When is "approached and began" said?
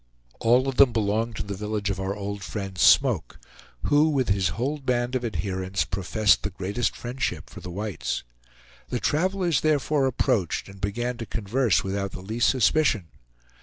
10.07-11.17